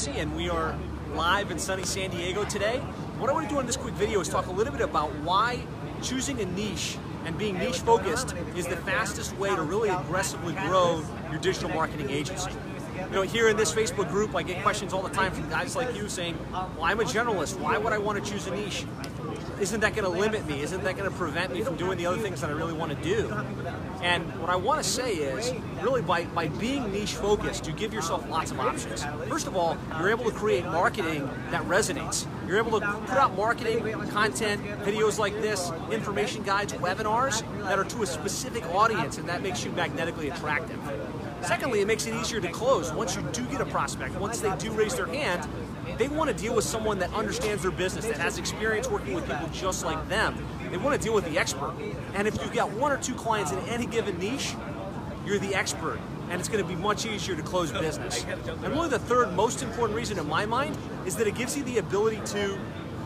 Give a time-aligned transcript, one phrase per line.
[0.00, 0.78] Agency, and we are
[1.14, 2.78] live in sunny San Diego today.
[3.18, 5.10] What I want to do in this quick video is talk a little bit about
[5.16, 5.58] why
[6.00, 11.04] choosing a niche and being niche focused is the fastest way to really aggressively grow
[11.30, 12.50] your digital marketing agency.
[12.96, 15.76] You know, here in this Facebook group, I get questions all the time from guys
[15.76, 17.58] like you saying, well, I'm a generalist.
[17.60, 18.86] Why would I want to choose a niche?
[19.60, 20.62] Isn't that going to limit me?
[20.62, 22.96] Isn't that going to prevent me from doing the other things that I really want
[22.96, 23.30] to do?
[24.02, 25.52] And what I want to say is,
[25.82, 29.04] really, by, by being niche focused, you give yourself lots of options.
[29.28, 32.26] First of all, you're able to create marketing that resonates.
[32.50, 37.84] You're able to put out marketing content, videos like this, information guides, webinars that are
[37.84, 40.76] to a specific audience, and that makes you magnetically attractive.
[41.42, 42.90] Secondly, it makes it easier to close.
[42.92, 45.48] Once you do get a prospect, once they do raise their hand,
[45.96, 49.28] they want to deal with someone that understands their business, that has experience working with
[49.28, 50.36] people just like them.
[50.72, 51.72] They want to deal with the expert.
[52.14, 54.56] And if you've got one or two clients in any given niche,
[55.24, 56.00] you're the expert.
[56.30, 58.24] And it's going to be much easier to close business.
[58.24, 61.64] And really the third most important reason in my mind is that it gives you
[61.64, 62.58] the ability to,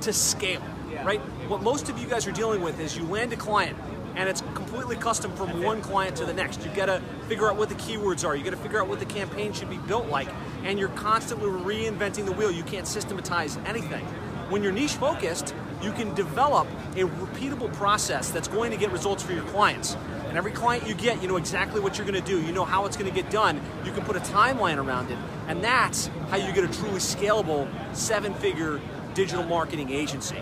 [0.00, 0.62] to scale,
[1.04, 1.20] right?
[1.48, 3.76] What most of you guys are dealing with is you land a client,
[4.16, 6.64] and it's completely custom from one client to the next.
[6.64, 9.52] You gotta figure out what the keywords are, you gotta figure out what the campaign
[9.52, 10.28] should be built like,
[10.64, 12.50] and you're constantly reinventing the wheel.
[12.50, 14.04] You can't systematize anything.
[14.48, 19.22] When you're niche focused, you can develop a repeatable process that's going to get results
[19.22, 19.96] for your clients.
[20.28, 22.40] And every client you get, you know exactly what you're going to do.
[22.40, 23.60] You know how it's going to get done.
[23.84, 25.18] You can put a timeline around it.
[25.48, 28.80] And that's how you get a truly scalable seven figure
[29.14, 30.38] digital marketing agency.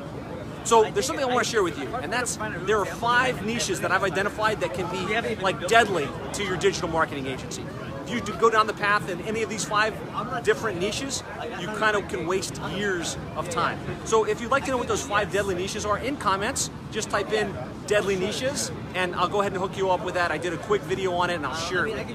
[0.65, 3.81] So there's something I want to share with you, and that's there are five niches
[3.81, 7.65] that I've identified that can be like deadly to your digital marketing agency.
[8.11, 9.95] If you go down the path in any of these five
[10.43, 11.23] different niches,
[11.61, 13.79] you kind of can waste years of time.
[14.07, 17.11] So if you'd like to know what those five deadly niches are, in comments, just
[17.11, 17.55] type in
[17.87, 20.31] deadly niches, and I'll go ahead and hook you up with that.
[20.31, 22.07] I did a quick video on it, and I'll share it.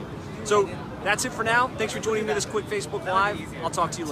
[0.46, 0.70] So
[1.04, 1.68] that's it for now.
[1.78, 3.40] Thanks for joining me this quick Facebook Live.
[3.64, 4.02] I'll talk to you later.